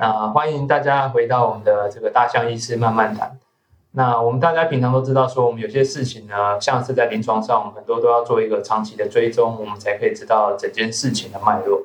[0.00, 3.38] 那欢迎大家回到我们的这个大象医师慢慢谈。
[3.90, 11.82] 那我们大家平常都知道，说我们有些事情呢，像是在临床上，我们很多都要做一个长期的追踪，我们才可以知道整件事情的脉络。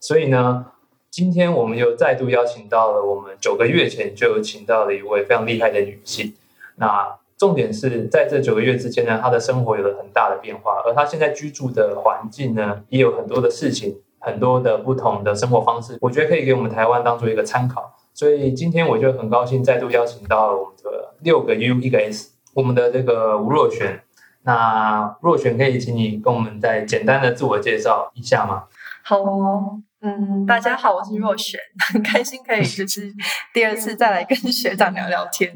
[0.00, 0.64] 所以呢，
[1.10, 6.32] 今天我们又再度邀请到了我们九个月前就请到了一位非常厉害的女性。
[6.76, 17.96] 那重点是在这九个月之间呢，她的生活有了很大的变化，而她现在居住的环境呢，也有很多的事情，很多的不同的生活方式，我觉得可以给我们台湾当做一个参考。
[18.12, 24.02] 所以今天我就很高兴再度邀请到了我们的六个 U 一个 S，我们的这个吴若璇。
[24.42, 28.64] 那若璇可以请你跟我们再简单的自我介绍一下吗？
[29.02, 31.60] 好哦，嗯，大家好，我是若璇，
[31.92, 33.12] 很开心可以就是
[33.52, 35.52] 第二次再来跟学长聊聊天。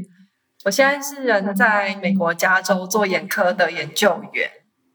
[0.65, 4.51] 我现在是人在美国加州做眼科的研究员，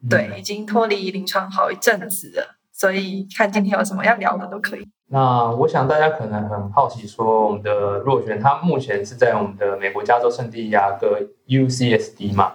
[0.10, 4.88] 对，已经脱离临床好一阵子了，所以看今天有什么要聊的都可以。
[5.08, 12.54] 那我想大家可能很好奇，说我们的若璇，她目前是在我们的美国加州圣地亚哥 UCSD 嘛？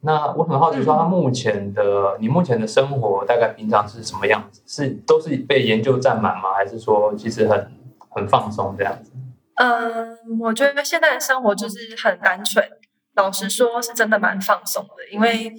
[0.00, 4.60] 那我很好奇，说她目前的你目前的生活大概平常是什么样子？
[4.66, 6.54] 是都是被研究占满吗？
[6.56, 7.70] 还是说其实很
[8.08, 9.12] 很放松这样子？
[9.54, 12.66] 嗯，我觉得现在的生活就是很单纯，
[13.14, 15.52] 老实说是真的蛮放松的，因为。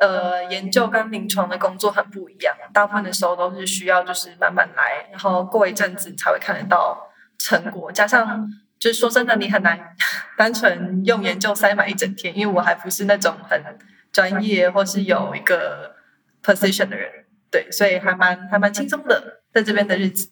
[0.00, 7.92] 呃，研究跟临床的工作很不一样，大部分的时候都是需要就是慢慢来，然后过一阵子才会看得到成果。
[7.92, 9.94] 加上就是说真的，你很难
[10.38, 13.62] 单纯用研究塞满一整天，因为我还不是那种很
[14.10, 15.94] 专业或是有一个
[16.42, 20.30] position 的人，对，所以还蛮还蛮轻松的在这边的日子。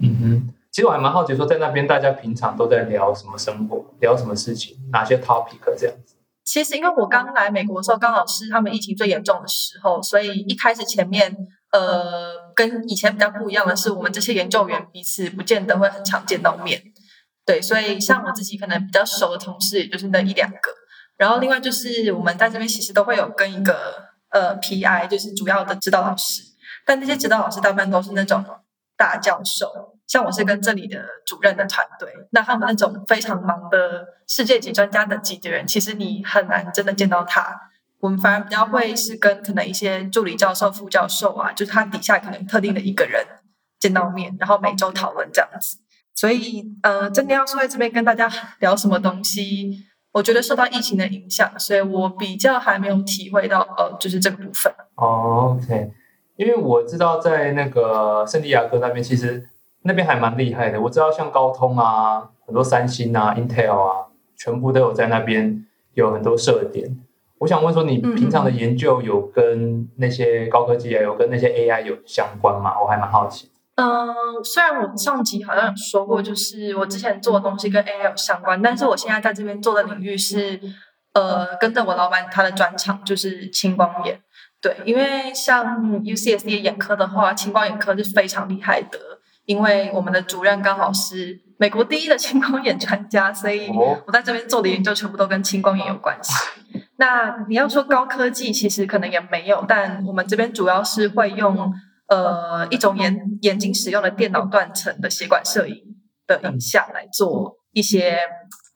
[0.00, 6.14] 嗯哼，其实我还蛮好奇，说在那边大家平常都在聊什么生活，聊什么事情，哪些 topic 这样子。
[6.52, 11.32] 其实，因为我刚来美国的时候，刚好是他们疫情最严重的时候，所以一开始前面，
[11.70, 16.82] 呃，跟以前比较不一样的是，我们这些研究员彼此不见得会很常见到面。
[17.46, 20.74] 对，所以像我自己可能比较熟的同事，也就是那一两个。
[21.16, 26.42] 然后另外就是我们在这边其实都会有跟一个呃 PI，就是主要的指导老师，
[26.84, 28.44] 但那些指导老师大部分都是那种
[28.96, 29.89] 大教授。
[30.10, 37.56] 像我是跟这里的主任的团队，那他们那种非常忙的世界级专家等级的人，其实你很难真的见到他。
[38.00, 43.24] 我们反而比较会是跟可能一些助理教授、副教授啊，就是他底下可能特定的一个人
[43.78, 45.78] 见到面，然后每周讨论这样子。
[46.16, 48.28] 所以，呃，真的要说在这边跟大家
[48.58, 49.70] 聊什么东西，
[50.10, 54.74] 我觉得受到疫情的影响，所以我比较还没有体会到，呃，就是这个部分。
[54.96, 55.92] 哦，OK，
[56.34, 59.46] 因为我知道在那个圣地亚哥那边，其实。
[59.82, 65.64] 那边还蛮厉害的，我知道像高通啊，很多三星啊、Intel 啊，全部都有在那边
[65.94, 66.98] 有很多设点。
[67.38, 72.78] 我想问说，你平常的研究有跟那些高科技啊，有跟那些 AI 有相关吗？
[72.82, 73.50] 我还蛮好奇。
[73.76, 80.60] 嗯，虽然我上集好像有说过，就是我之前做的东西跟 AI 有相关，但是我现在在这边做的领域是，
[81.14, 84.20] 呃，跟着我老板他的专长就是青光眼。
[84.60, 89.09] 对，因为像 UCSD 眼科的话，青光眼科是非常厉害的。
[89.50, 93.68] 因为我们的主任刚好是美国第一的青光眼专家，所以
[94.06, 96.32] 我在这边做的研究全部都跟青光眼有关系。
[96.98, 101.72] 那你要说高科技，其实可能也没有，但我们这边主要是会用
[102.06, 103.12] 呃一种眼
[103.42, 105.76] 眼睛使用的电脑断层的血管摄影
[106.28, 108.18] 的影像来做一些，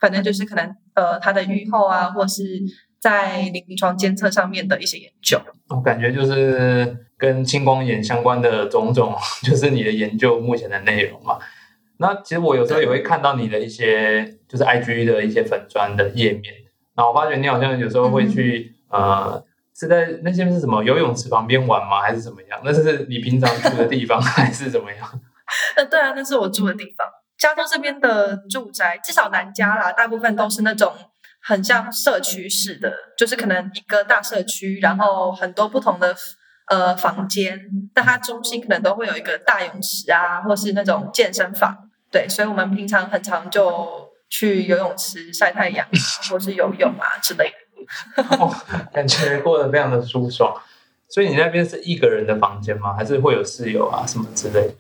[0.01, 2.43] 反正就是可能呃它的预后啊，或是。
[3.05, 5.39] 在临床监测上面的一些研究，
[5.69, 11.39] 我感觉就是跟青光眼相关的种种， 就是你的研究目前的内容嘛。
[11.99, 16.55] 那其实我有时候也会看到你的一些，就是 IG 的一些粉砖的页面。
[16.97, 19.45] 那我发觉你好像有时候会去，呃，
[19.79, 22.01] 是在那些是什么游泳池旁边玩吗？
[22.01, 22.59] 还是怎么样？
[22.65, 25.21] 那是你平常住的地方 还是怎么样？
[25.77, 27.07] 呃，对啊，那是我住的地方。
[27.37, 30.91] 加州这边的住宅，至少南加啦，大部分都是那种。
[31.47, 36.17] 很像社区式的，就是可能一个大社区，然后很多不同的
[36.69, 37.61] 呃房间，
[37.93, 41.91] 但它中心可能都会有一个大泳池啊，或是那种健身房。
[42.11, 45.87] 对，所以我们平常很常就去游泳池晒太阳，
[46.31, 48.25] 或是游泳啊之类的。
[48.95, 50.57] 感觉过得非常的舒爽。
[51.09, 52.95] 所以你那边是一个人的房间吗？
[52.95, 54.75] 还是会有室友啊什么之类？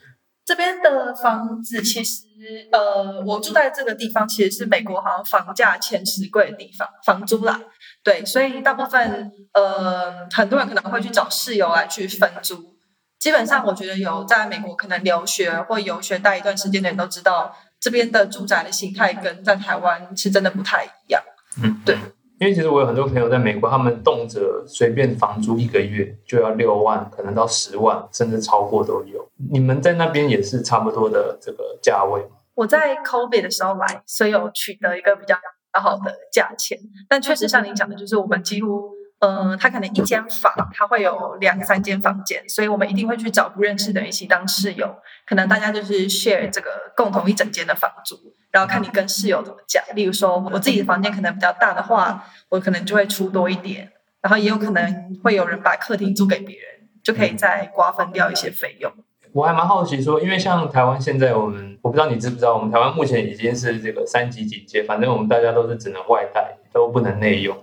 [0.44, 2.24] 这边的房子其实。
[2.70, 7.58] 呃，我住在这个地方，其实是美国好像房价前十贵的地方，房租啦。
[8.02, 12.74] 对，所以大部分呃，很多人可能会去找室友来去分租。
[13.18, 21.22] 基本上，我觉得有在美国可能留学或游学待一段时间的人都知道，这边的住宅的形态跟在台湾是真的不太一样。
[21.62, 21.96] 嗯，对。
[22.40, 29.23] 因为其实我有很多朋友在美国，他们动辄随便房租一个月就要六万，可能到十万，甚至超过都有。
[29.50, 32.36] 你们在那边也是差不多的这个价位吗？
[32.54, 35.36] 我在 COVID 的时候来，所以有取得一个比较
[35.72, 36.78] 好的价钱。
[37.08, 44.94] 但确实像您讲的，就是我们几乎，呃，他可能一间房，他会有两三间房间，所以我们一定会去找不认识的人一起当室友。
[45.26, 48.14] 可能大家就是 share 这个共同一整间的房租，
[48.52, 49.82] 然后看你跟室友怎么讲。
[49.96, 58.92] 例如说，我自己的房间可能比较大的话，我可能就会出多一点，然后也有可能会有人把客厅租给别人，就可以再瓜分掉一些费用。
[59.34, 67.56] 我还蛮好奇说，因为像台湾现在我们，我不知道你知不知道，我们台湾目前已经是这个三级警戒，反正我们大家都是只能外带，都不能内用。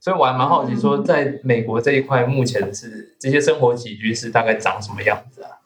[0.00, 5.62] 所以我还蛮好奇说，在美国这一块，目前是这些生活起居是大概长什么样子啊？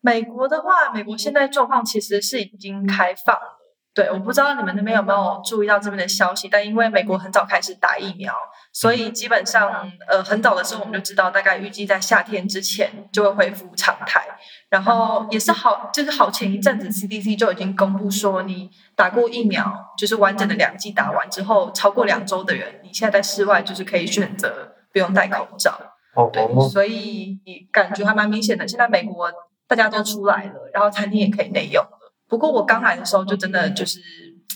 [0.00, 3.60] 美国的话，美国现在状况其实是已经开放了。
[3.92, 8.32] 对，我不知道你们那边有没有注意到这边的消息，但因为美国很早开始打疫苗，
[8.72, 14.24] 所以基本上，呃，很早的时候我们就知道，大概预计在夏天之前就会恢复常态。
[14.70, 25.76] 然后也是好，就是好前一阵子 CDC 就已经公布说，你打过疫苗，就是完整的两剂打完之后，超过两周的人，你现在在室外就是可以选择不用戴口罩。
[26.14, 27.38] 哦，对，所以
[27.72, 28.66] 感觉还蛮明显的。
[28.66, 29.28] 现在美国
[29.66, 31.98] 大家都出来了，然后餐厅也可以内用了。
[32.28, 34.00] 不过我刚来的时候，就真的就是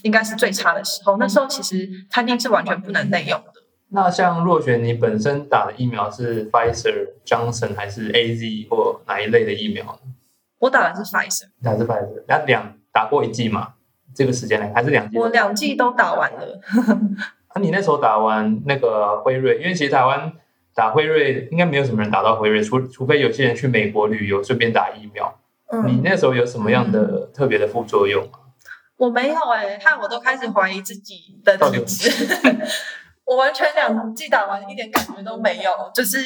[0.05, 1.17] 应该是最差的时候。
[1.17, 3.54] 那时候其实餐厅是完全不能内用的。
[3.91, 9.99] 那像若璇，你本身打的疫苗是 Pfizer、Johnson 还是 AZ 或哪一类的疫苗呢？
[10.59, 11.49] 我打的是 Pfizer。
[11.63, 13.75] 打的是 Pfizer，那两打过一剂嘛？
[14.15, 15.19] 这个时间内还是两剂？
[15.19, 16.61] 我两剂都打完了。
[17.55, 20.33] 那 你那时候打完那个辉瑞，因为其实台湾
[20.75, 25.39] 打辉瑞应该没有什么人打到辉瑞，除除非有些人去美国旅游顺便打疫苗。
[25.87, 28.39] 你那时候有什么样的特别的副作用吗？
[28.97, 32.27] 我没有哎，害我都开始怀疑自己的体质。
[33.25, 36.19] 我完全两剂打完一点感觉都没有，就是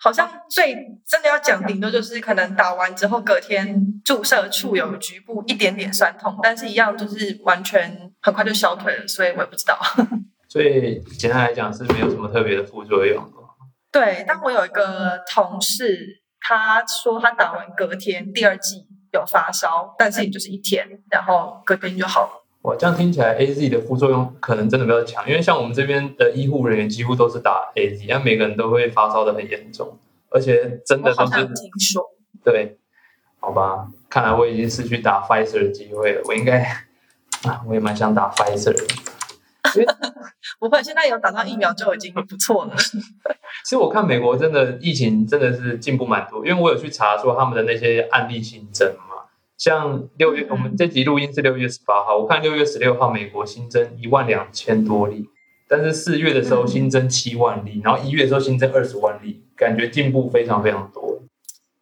[0.00, 0.74] 好像最
[1.06, 9.78] 真的要讲顶多就是可能打完之后隔天注射处有局部一点点酸痛，但是一样就是完全很快就消退了，所以我也不知道。
[10.48, 13.24] 所以简单来讲是没有什么特别的副作用。
[13.90, 16.20] 对，但我有一个同事。
[16.44, 22.41] 他说他打完隔天第二剂有发烧，但是也就是一天，然后隔天就好了。
[22.62, 29.98] 哇，这样听起来 A Z 的副作用可能真的比较强，因为像我们这边的医护人员几乎都是打 A Z，但每个人都会发烧的很严重，
[30.30, 32.10] 而且真的都是听说。
[32.44, 32.78] 对，
[33.40, 36.22] 好吧，看来我已经失去打 Pfizer 的机会了。
[36.24, 36.62] 我应该
[37.42, 38.84] 啊，我也蛮想打 Pfizer 的。
[40.60, 42.74] 不会， 现在有打到疫苗就已经不错了。
[43.64, 49.11] 其实我看美国真的疫情真的是进步蛮多，因为我有去查说他们的那些案例新增嘛，
[49.62, 55.24] 像六月我们这集录音是六月十八号，我看六月十六号美国新增一万两千多例，
[55.68, 61.22] 但是四月的时候新增七万例，然后一月的时候新增二十万例，感觉进步非常非常多。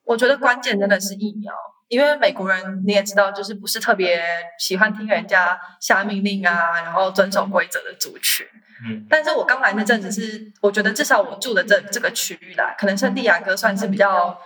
[0.05, 1.55] 我觉得关键真的是疫苗。
[1.89, 4.23] 因为美国人你也知道，就是不是特别
[4.59, 8.47] 喜欢听人家下命令啊，然后遵守规则的族群。
[8.87, 14.39] 嗯，但是我刚来那阵子是，我觉得至少我住的这这个区域啦，可能圣地亚哥算是比较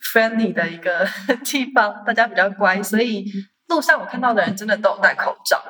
[0.00, 1.06] friendly 的一个
[1.44, 3.26] 地方，大家比较乖，所以
[3.68, 5.62] 路上我看到的人真的都有戴口罩。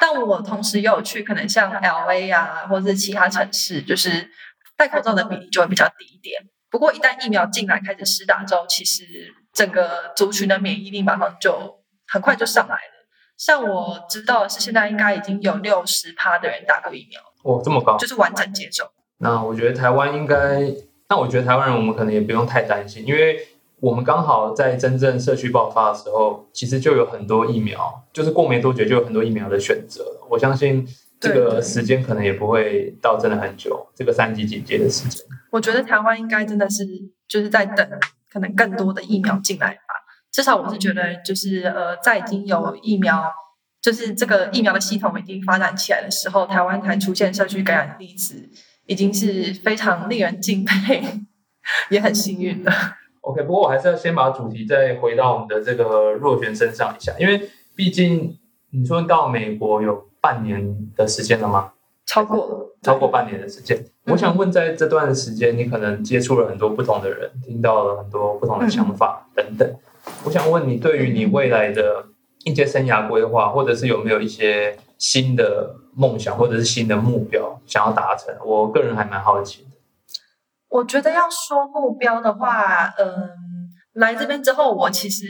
[0.00, 4.30] 但我同时也有去可能像 L A 啊，或者是其他城市，就是
[4.76, 6.42] 戴口罩的比例就会比较低一点。
[6.70, 9.04] 不过一旦疫苗进来开始施打之后，其实
[9.52, 13.06] 整个族群的免疫力马上就很快就上来了。
[13.36, 17.20] 像我知道的是，现在应该已经有六十趴的人打过疫苗。
[17.44, 18.88] 哦，这么高，就是完整接种。
[19.18, 20.60] 那我觉得台湾应该，
[21.08, 23.46] 那我觉得台湾人我们可能也不用太担心，因为
[23.82, 30.04] 我们刚好在真正社区爆发的时候，其实就有很多疫苗，就是过没多久就有很多疫苗的选择。
[30.30, 30.86] 我相信
[31.18, 35.20] 这个时间可能也不会到真的很久，这个三级警戒的时间。
[35.50, 36.86] 我觉得台湾应该真的是
[37.26, 37.86] 就是在等。
[38.32, 39.82] 可能更多的疫苗进来吧，
[40.32, 43.22] 至少我是觉得，就是呃，在已经有疫苗，
[43.82, 48.48] 就是这个疫苗的系统已经发展起来的时候，台湾才出现社区感染例子，
[48.86, 51.04] 已经是非常令人敬佩，
[51.90, 52.72] 也很幸运的。
[53.22, 58.38] OK，不过我还是要先把主题再回到我们的这个若璇身上一下，因为毕竟
[58.70, 61.72] 你说到美国有半年的时间了吗？
[62.04, 69.72] 超过超过半年的时间，我想问，在这段时间，你可能接触了很多不同的人，听到了很多不同的想法等等。
[70.24, 72.04] 我想问你，对于你未来的
[72.44, 78.34] 应届生涯规划，或者是有没有一些新的梦想，或者是新的目标想要达成？
[78.44, 79.68] 我个人还蛮好奇的。
[80.72, 83.28] 我觉得要说目标的话，嗯，
[83.92, 85.26] 来这边之后，我其实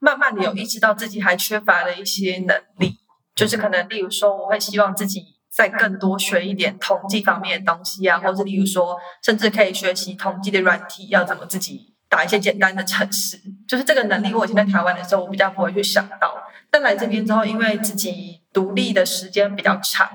[0.00, 2.94] 慢慢的有意识到自己还缺乏了一些能力，
[3.34, 5.34] 就是可能，例如说，我会希望自己。
[5.56, 13.38] 再更多学一点统计方面的东西啊，或者例如说，甚至可以学习统计的软体，要怎么自己打一些简单的程式。
[13.68, 16.34] 就是这个能力，我以前在台湾的时候，我比较不会去想到。
[16.72, 20.10] 但来这边之后，因为自己独立的时间比较长，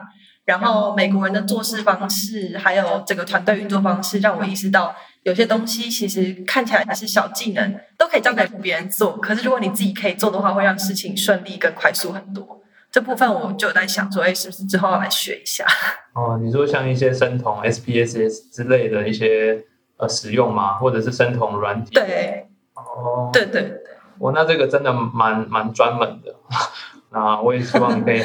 [0.49, 9.15] 然后美国人的做事方式，还有这个团队运作方式，让我意识到有些东西其实看起来只是小技能，都可以交给别人做。
[9.17, 12.59] 可是如果你自己可以做的话，会让事情顺利跟快速很多。
[12.91, 15.63] 这部分我就在想说，哎，是不是之后要来学一下？
[16.13, 19.63] 哦，你说像一些生酮、SPSS 之类的一些
[19.97, 20.79] 呃使用吗？
[20.79, 21.91] 或者是生酮软体？
[21.93, 23.77] 对，哦，对对对。
[24.17, 26.35] 我那这个真的蛮蛮专门的，
[27.13, 28.21] 那我也希望你可以，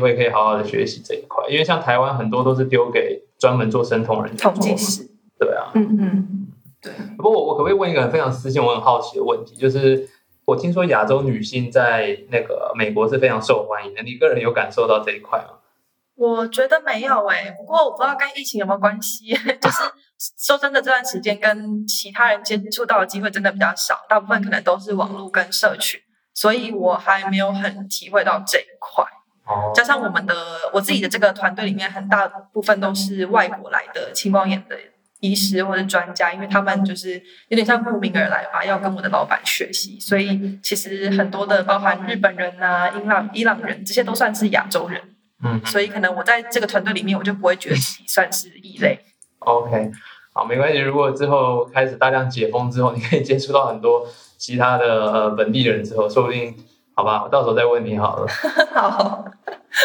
[0.00, 5.08] 我也可以好好的学习这一块，因为像台湾很多都是丢给专门做生通人统计师，
[5.38, 6.48] 对啊，嗯嗯，
[6.80, 6.92] 对。
[7.16, 10.08] 不过我我可不可以问一个非常私信、我很好奇的问题，就是
[10.44, 15.58] 我听说亚洲女性在那个美国是非常受欢迎的，你个人有感受到这一块吗？
[16.14, 19.82] 我觉得没有诶，不过我不知道跟疫情有没有关系，就是
[20.38, 25.98] 说真的，这段时间跟其他人接触到的机会真的比较少，大部分可能都是网络跟社群，
[26.34, 29.04] 所以我还没有很体会到这一块。
[29.46, 30.34] 哦，加上我们的
[30.72, 34.76] 我自己的这个团队里面，很大部分都是外国来的青光眼的
[35.20, 45.00] 医师或者专家，因为他们就是有点像慕名而来吧，要跟我的老板学习，所以其实很多的包含日本人啊、伊朗伊朗人，这些都算是亚洲人。
[45.44, 49.00] 嗯，所以可能我在这个团队里面，我就不会觉得自己算是异类。
[49.40, 49.90] OK，
[50.32, 50.78] 好，没关系。
[50.78, 54.06] 如果之后开始大量解封之后，你可以接触到很多
[54.38, 56.54] 其他的呃本地人之后，说不定
[57.02, 58.26] 好吧，我到时候再问你好了。
[58.72, 59.24] 好。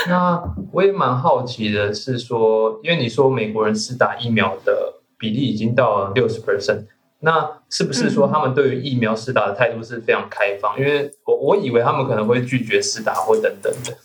[0.08, 0.40] 那
[0.72, 6.86] 我也蛮好奇的是说，因为你说美国人是打疫苗的比例已经到了六十 percent，
[7.22, 10.78] 那是不是说他们对于疫苗施打的态度是非常开放？
[10.78, 13.98] 因为我我以为他们可能会拒绝施打或等等的。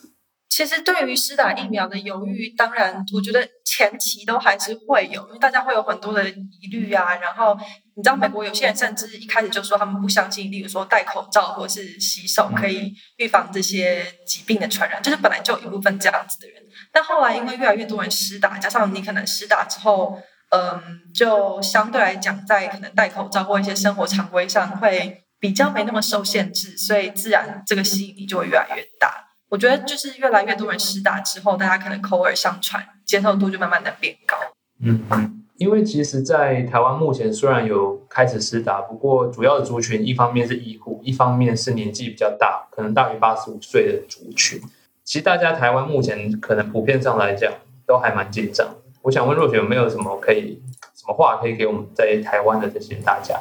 [0.52, 7.16] 其实对于施打疫苗的犹豫，当然我觉得前期都还是会有，因为大家会有很多的疑虑啊。
[7.16, 7.56] 然后
[7.94, 16.62] 你知道，美国有些人甚至一开始就说他们不相信，例如说戴口罩或是洗手可以预防这些疾病的传染，就是本来就有一部分这样子的人。
[16.92, 29.31] 但后来因为越来越多人施打，加上你可能施打之后，嗯，就相对来讲在可能戴口罩或一些生活常规上会比较没那么受限制，所以自然这个吸引力就会越来越大。
[29.52, 34.34] 我觉得就是越来越多人施打之后，大家可能口耳相传，接受度就慢慢的变高。
[34.80, 44.58] 嗯嗯，因为其实，在台湾目前虽然有开始施打，不过主要的族群一方面是医护，一方面是年纪比较大，可能大于八十五岁的族群。
[45.04, 47.52] 其实大家台湾目前可能普遍上来讲
[47.86, 48.66] 都还蛮紧张。
[49.02, 50.62] 我想问若雪有没有什么可以
[50.94, 53.38] 什么话可以给我们在台湾的这些大家？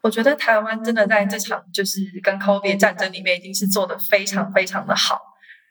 [0.00, 5.27] 我觉得台湾真的在这场就是跟 COVID 战争里面，已经是做的非常非常的好。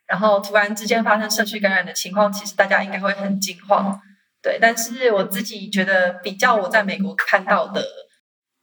[0.07, 3.99] 然后突然之间发生社区感染的情况，其实大家应该会很惊慌，
[4.41, 4.57] 对。
[4.59, 7.83] 但是我自己觉得，比较我在美国看到的，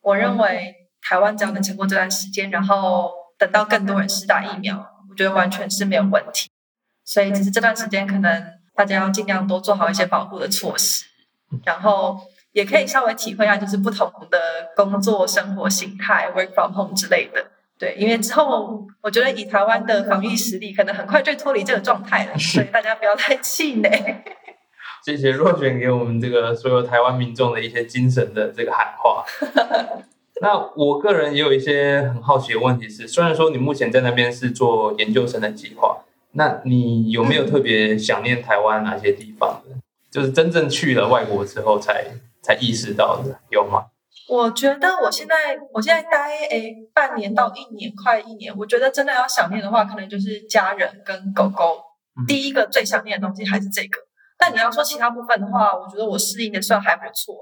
[0.01, 4.77] 我认为台湾只要能撑过这段时间，然后等到更多人施打疫苗，
[5.11, 6.51] 我觉得完全是没有问题。
[7.05, 11.05] 所以只是这段时间，可能大家要尽量多做好一些保护的措施，
[11.65, 12.21] 然后。
[12.55, 14.39] 也可以稍微体会一下，就是不同的
[14.77, 17.45] 工作生活形态，work from home 之类的。
[17.85, 24.25] 对，因为之后我觉得以台湾的防疫实力，可能很快就脱离这个状态了，所以大家不要太气馁。
[25.05, 29.23] 谢谢若璇给我们这个所有台湾民众的一些精神的这个喊话。
[30.41, 35.99] 那我个人也有一些很好奇的问题是，虽然说你目前在那边是做研究生的计划，
[36.33, 39.77] 那你有没有特别想念台湾哪些地方的？
[40.11, 42.07] 就是真正去了外国之后才。
[42.47, 43.87] 才意识到的有吗？
[44.29, 45.35] 我觉得我现在
[45.73, 48.57] 我现在待诶半年到一年，快一年。
[48.57, 51.83] 我觉得真的要想念的话，可能就是家人跟狗狗。
[52.27, 53.99] 第一个最想念的东西还是这个。
[54.39, 57.35] 但你要说其他部分的话，我觉得我适应的算还不错。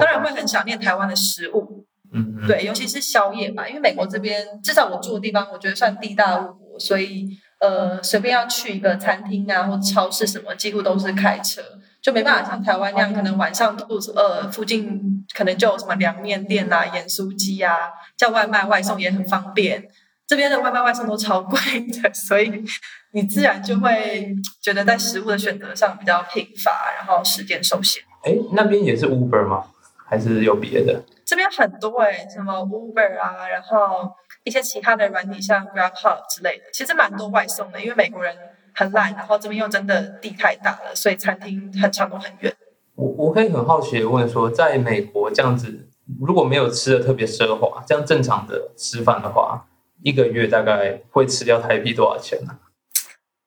[0.00, 3.68] 当然会很想念台湾的食物，嗯，对，尤其是宵夜吧。
[3.68, 7.28] 因为美国这边至少我住的地方，我觉得算地大物博，所以
[7.60, 11.62] 呃随便要去一个餐厅啊或超市什么，几乎都是开车。
[12.02, 19.86] 就没办法像台湾那样，可能晚上肚子饿，附近可能就有什么凉面店啊、盐酥鸡啊，叫外卖外送也很方便。
[20.26, 22.64] 这边的外卖外送都超贵的， 所以
[23.12, 28.02] 你自然就会觉得在食物的选择上比较贫乏，然后时间受限。
[28.22, 29.64] 哎，那边也是 Uber 吗？
[30.08, 31.02] 还是有别的？
[31.26, 34.10] 这边很多哎，什么 Uber 啊，然后
[34.44, 38.34] 一些其他的软体像 GrabHub 之类的，其实蛮多外送的，因为美国人。
[38.74, 42.54] 很烂，然后这边又真的地太大了，所以餐厅很长都很远。
[42.94, 45.88] 我我可以很好奇的问说，在美国这样子，
[46.20, 49.66] 如果没有吃的特别奢华，这样正常的吃饭的话，
[50.02, 52.58] 一个月大概会吃掉台币多少钱呢？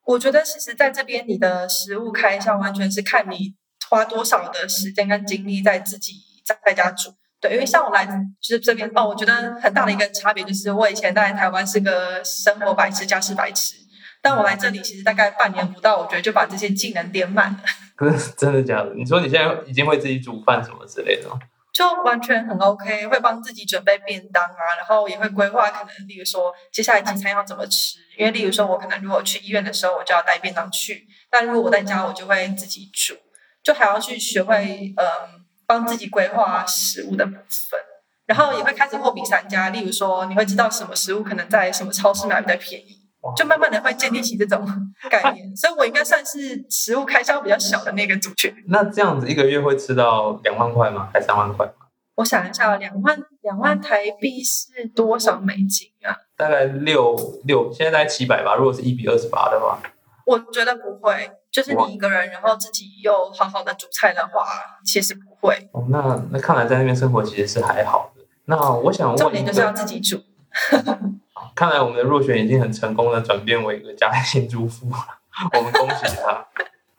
[0.04, 3.54] 我觉得其实在这边，你的食物开销完全是看你
[3.88, 6.14] 花多少的时间跟精力在自己
[6.44, 7.10] 在在家煮。
[7.40, 8.06] 对，因为像我来
[8.40, 13.76] 就是这边哦，我觉得很大的一个差别就是，我以前在台湾是个生活白痴、家事白痴。
[14.24, 17.58] 但我来这里其实大概半年不到，我觉得就把这些技能点满了。
[17.94, 18.94] 可是真的假的？
[18.94, 21.38] 你说你现在已经会自己煮饭什么之类的吗？
[21.74, 27.98] 就完全很 OK，会帮自己准备便当啊，然后也会规划可能，例如说接下来几餐要怎么吃。
[28.16, 30.94] 因为例如说，我可能如果去医院的时候，我就要带便当去；
[31.28, 33.14] 但如果我在家，我就会自己煮，
[33.62, 37.78] 就还要去学会嗯，帮自己规划食物的部分。
[38.26, 43.03] 然后也会开始货比三家，例如说，你会知道什么食物可能在什么超市买比较便宜，
[43.36, 44.66] 就慢慢的会建立起这种
[45.10, 45.54] 概念。
[45.56, 48.54] 所以我应该算是食物开销比较小的那个族群。
[48.68, 51.08] 那这样子一个月会吃到两万块吗？
[51.12, 51.70] 还三万块？
[52.16, 56.14] 我想一下，两万两万台币是多少美金啊？
[56.36, 58.54] 大概六六，现在大概七百吧。
[58.54, 59.80] 如果是一比二十八的话，
[60.26, 61.30] 我觉得不会。
[61.50, 64.44] 就是你一个人，然后自己又好好的煮菜的话，
[64.84, 65.68] 其实不会。
[65.72, 68.22] 哦，那那看来在那边生活其实是还好的。
[68.46, 70.20] 那我想问，重点就是要自己煮。
[71.54, 74.96] 看来我们的若璇已经很成功的转变为一个家庭主妇了，
[75.56, 76.46] 我们恭喜他。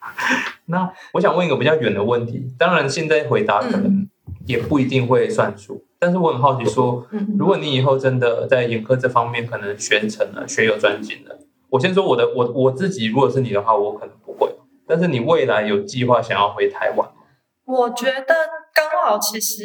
[0.67, 4.09] 那我想问一个比较远的问题，当然现在回答可能。
[4.47, 7.03] 也不一定会算数，但是我很好奇，说
[7.35, 11.35] 如果你以后真的在眼科这方面可能学成了、学有专精了，
[11.67, 14.55] 我先说我的，我我自己，如果是你的话，我可能不会。
[14.87, 17.09] 但是你未来有计划想要回台湾？
[17.65, 18.35] 我觉得
[18.71, 19.63] 刚好，其实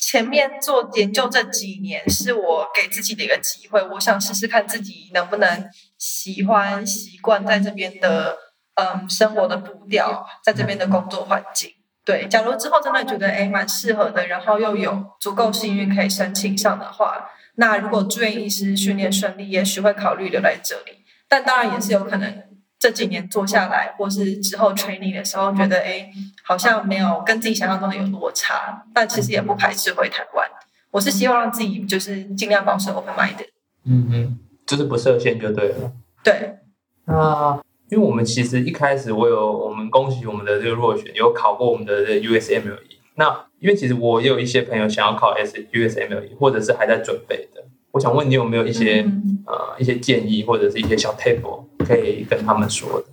[0.00, 5.68] 前面做研究这几年是我给自己的一个机会，我想试试看自己能不能
[5.98, 8.36] 喜欢、习惯在这边的
[8.74, 11.70] 嗯生活的步调，在这边的工作环境。
[12.04, 21.04] 对，假如之后真的觉得哎蛮适合的，然后又有足够幸运可以申请上的话，那如果住院医师训练顺利，也许会考虑留在这里。
[21.28, 22.42] 但当然也是有可能
[22.82, 26.10] 这几年做下来，或是之后 training 的时候觉得哎
[26.42, 30.44] 好像没有跟自己想象中的有落差，但其实也不排斥回台湾。
[30.90, 33.36] 我是希望让自己就是尽量保持 open mind。
[33.84, 35.92] 嗯嗯，就是不设限就对了。
[36.24, 36.56] 对。
[37.04, 37.60] 那。
[37.88, 42.78] 因为我们其实一开始我有我们恭喜我们的这个落选有考过我们的这 USMLE。
[43.16, 47.62] 那因为其实我也有一些朋友想要考 S USMLE，或者是还在准备的。
[47.90, 49.06] 我想问你有没有一些
[49.46, 53.06] 呃一些建议或者是一些小 table 可以跟他们说的？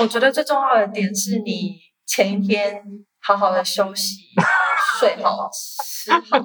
[0.00, 2.82] 我觉得最重要的点是你前一天
[3.20, 4.20] 好好的休息、
[4.98, 6.38] 睡好、吃好，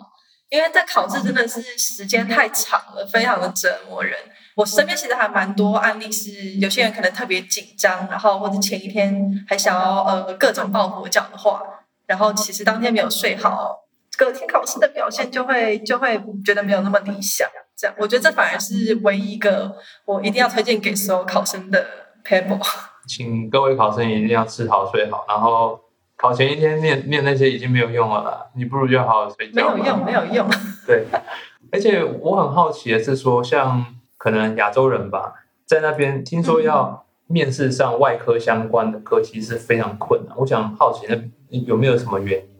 [0.49, 4.17] 因为在考试真的是时间太长了，非常的折磨人。
[4.55, 11.61] 我身边其实还蛮多案例，是有些人可能特别紧张，然后或者前一天还想要呃各种抱佛脚的话，
[12.07, 13.82] 然后其实当天没有睡好，
[14.17, 17.47] 隔天考试的表现就会就会觉得没有那么理想。
[17.75, 21.85] 这样，我觉得这反而是唯一一个我一定要推荐给所有考生的
[22.23, 22.59] paper。
[23.07, 25.79] 请各位考生一定要吃好睡好，然后
[26.15, 29.75] 考前一天念念那些已经没有用了啦，你不如就好好睡觉。
[29.75, 30.47] 没有用，没有用。
[30.85, 31.05] 对，
[31.71, 33.85] 而且我很好奇的是说，像。
[34.15, 35.33] 可能亚洲人吧，
[35.65, 40.33] 在那边听说要面试上外科相关的科，其实非常困难。
[40.37, 41.17] 我想好奇，那
[41.49, 42.52] 有没有什么原因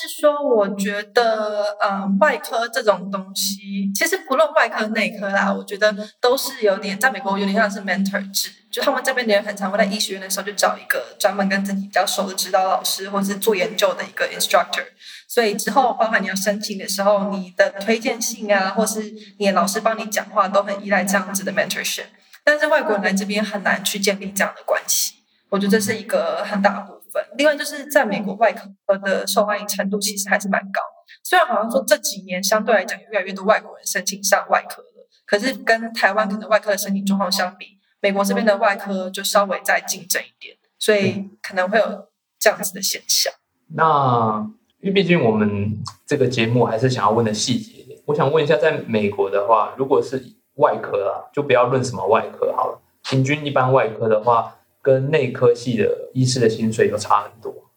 [0.00, 14.84] 是说，我觉得，呃，外科这种东西，其实不论外科内科啦，我觉得都是有点，在美国有点像是 mentor 制，就他们这边的人很常会在医学院的时候就找一个专门跟自己比较熟的指导老师，或者是做研究的一个 instructor。
[15.28, 22.06] 所以之后，包含你要申请的时候，你的推荐信啊，或是你的老师帮你讲话，都很依赖这样子的 mentorship。
[22.44, 25.14] 但是外国人来这边很难去建立这样的关系，
[25.48, 27.01] 我觉得这是一个很大部。
[27.36, 30.80] 另外就是在美国外科的受欢迎程度其实还是蛮高，
[31.22, 43.32] 虽然好像说这几年相对来讲有越来越多外国人申请上外科了，可是跟台湾可能外科的申请状况相比，美国这边的外科就稍微再竞争一点，所以可能会有这样子的现象。
[43.74, 44.50] 那。
[44.82, 47.96] 因为毕竟我们这个节目还是想要问的细节一点。
[48.04, 50.20] 我想问一下，在美国的话，如果是
[50.54, 52.80] 外科啊，就不要论什么外科好了。
[53.04, 57.70] 平均一般外科的话，跟内科系的医师的薪水有差很多。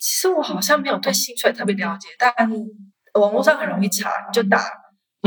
[0.00, 2.32] 其实我好像没有对薪水特别了解，但
[3.20, 4.64] 网络上很容易查，你就打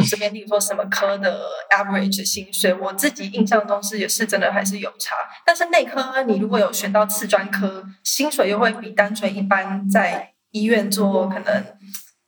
[0.10, 5.16] 这边，例如说什么科的 average 薪水，我自己印象中是也是真的还是有差。
[5.46, 11.66] 但是内科你如果有选到次专科，薪水又会比单纯一般在医院做可能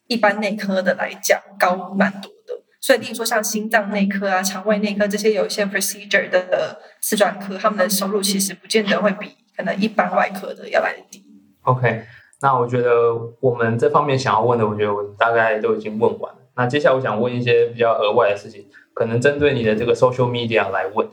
[0.07, 2.53] 一般内科的来讲高蛮多的，
[2.88, 11.21] 所以例如说像心脏内科啊、肠胃内科这些有一些 procedure 的四专科，他们的收入其实不见得会比可能一般外科的要来的低。
[11.63, 12.04] OK，
[12.39, 16.39] 那我觉得我们这方面想要问的，我觉得我大概都已经问完了。
[16.56, 21.06] 那接下来我想问一些比较额外的事情，可能针对你的这个 social media 来问。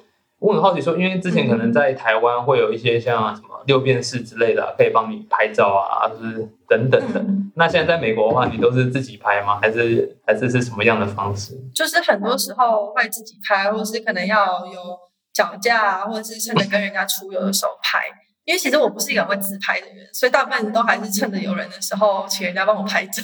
[0.45, 7.25] 我很好奇说，因为之前可能在台湾会有一些像什么六便士之类的，可以帮你拍照啊，就是等等的。
[7.57, 9.59] 那现在在美国的话，你都是自己拍吗？
[9.59, 11.55] 还是还是是什么样的方式？
[11.75, 14.79] 就是很多时候会自己拍，或是可能要有
[15.33, 18.01] 脚架啊，或者是趁着跟人家出游的时候拍。
[18.45, 23.23] 因为其实我不是一个会自拍的人，所以大部分都还是趁着有人的时候，请人家帮我拍照。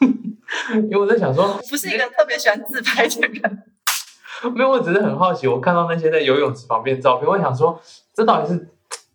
[0.76, 3.62] 因为我在想说，不是一个特别喜欢自拍的人。
[4.54, 7.80] 没有，我只是很好奇，我看到那些在游泳池旁边照片，我想说，
[8.14, 8.58] 这到底是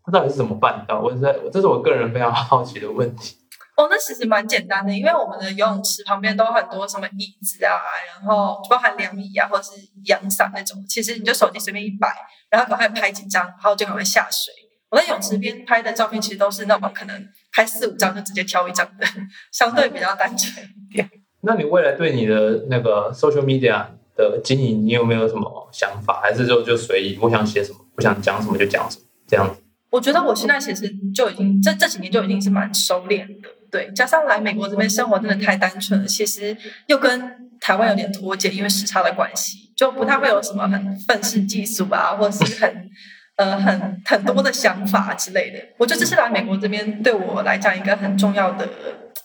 [0.06, 1.00] 这到底是怎么办到？
[1.00, 3.38] 我在这是我个人非常好奇的问题。
[3.76, 7.76] 哦，那其实蛮简单的，因为我们的游泳池旁边都很多什么椅子啊，
[8.22, 9.72] 然后包含凉椅啊，或者是
[10.06, 10.82] 阳伞那种。
[10.88, 12.16] 其实你就手机随便一摆，
[12.50, 14.54] 然后赶快拍几张，然后就赶快下水。
[14.90, 19.06] 我在泳池边拍的照片，其实都是那种可能拍四五张就直接挑一张的，
[19.52, 21.10] 相对比较单纯一点。
[21.42, 26.22] 那你未来对你的那个 social media 的经营，你有没有什么想法？
[26.22, 29.62] 还是就就随意，我想写什么，不想讲什么就讲什么这样子？
[29.90, 33.50] 我觉得我现在其实就已经这这几年就已经是蛮收敛的。
[33.72, 36.56] 对，加上来美国这边生活真的太单纯了，其实
[36.88, 42.90] 又跟台湾有点脱节，因为时差的关系，就不太会有什么很愤世嫉俗啊，或是很
[43.36, 45.60] 呃很很多的想法之类的。
[45.78, 48.68] 我觉得这是来美国这边对我来讲一个很重要的，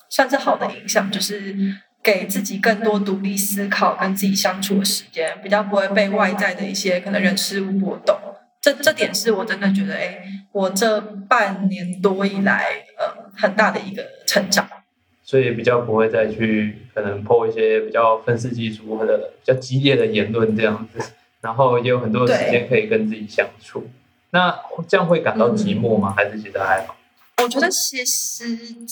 [0.09, 1.55] 算是好的影响，就是
[2.03, 8.17] 给自己更多独立思考跟自己相处的时间，比较不会被外在的一些可能人事物波动。
[8.59, 10.19] 这这点是我真的觉得，哎，
[10.51, 14.67] 我这半年多以来，呃，很大的一个成长。
[15.23, 21.11] 所以比较不会再去可能破一些比较愤世嫉俗或者比较激烈的言论这样子，
[21.41, 23.89] 然后也有很多时间可以跟自己相处。
[24.31, 24.53] 那
[24.87, 26.13] 这样会感到寂寞吗？
[26.15, 26.95] 还是觉得还好？
[27.43, 28.45] 我觉得其实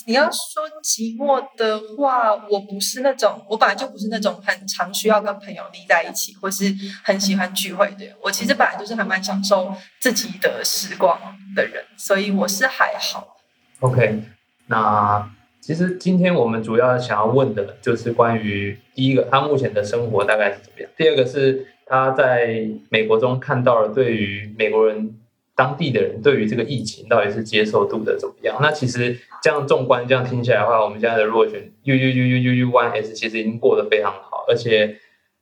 [0.06, 8.16] 你要说寂寞的话，我不是那种，我本来就不是那种很常需要跟朋友腻在一起，或是很喜欢聚会的人。
[8.22, 11.20] 我其实本来就是还蛮享受自己的时光
[11.56, 13.38] 的人，所以我是还好。
[13.82, 14.24] OK，
[14.68, 15.30] 那
[15.62, 25.19] 其实今天我们主要想要问的就是关于第一个，他目前的生活大概是怎么样；第二个是他在美国中看到了对于美国人。
[25.60, 28.58] 当地的人对于这个疫情到底是接受度的怎么样？
[28.62, 34.96] 那其实这样纵观这样听起来的话，我们现在的落选 U U U U U U One S 其实已经过得非常好，而且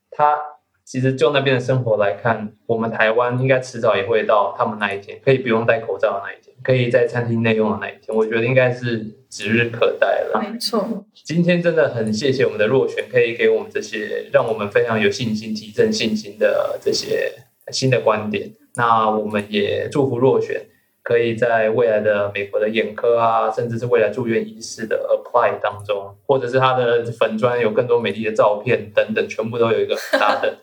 [0.10, 0.36] 他
[0.84, 10.42] 其实就那边的生活来看，我们台湾应该迟早也会到他们那一天，可以不用戴口罩的那一天，可以在餐厅内用的那一天，我觉得应该是指日可待了。
[10.42, 17.34] 没错，今天真的很谢谢我们的落选，可以给我们这些让我们非常有信心、提振信心的这些
[17.72, 18.50] 新的观点。
[18.78, 20.68] 那我们也祝福若璇
[21.02, 30.58] 可以在未来的美国的眼科啊，甚至是未来住院医师的 apply 当中，或者是他的粉砖有更多美丽的照片等等，全部都有一个很大的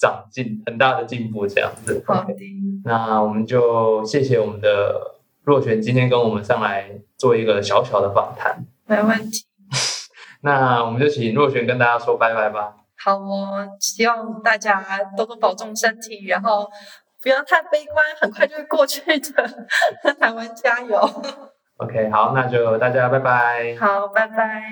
[0.00, 2.02] 长进，很大的进步这样子。
[2.06, 2.34] 好的，
[2.84, 8.64] 那我们就谢谢我们的若璇今天跟我们上来做一个小小的访谈。
[8.86, 9.44] 没问题。
[10.42, 12.74] 那我们就请若璇跟大家说拜拜吧。
[12.96, 14.82] 好哦，希望大家
[15.14, 16.70] 多多保重身体，然后。
[17.24, 19.50] 不要太悲观，很快就会过去的。
[20.20, 21.00] 台湾加油
[21.78, 23.74] ！OK，好，那就大家拜拜。
[23.80, 24.70] 好，拜拜。